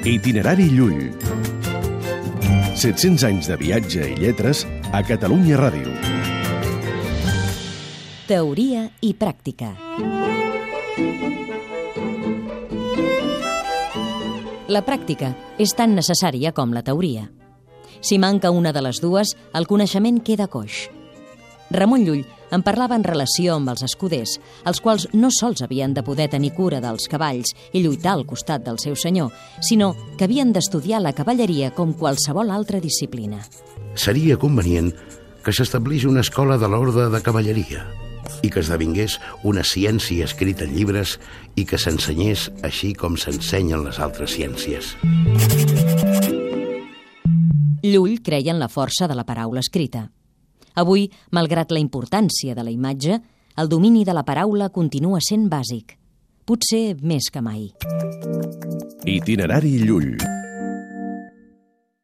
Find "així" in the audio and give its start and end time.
42.66-42.92